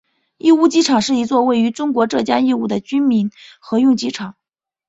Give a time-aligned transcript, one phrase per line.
[0.39, 4.35] 义乌机场是一座位于中国浙江义乌的军民合用机场。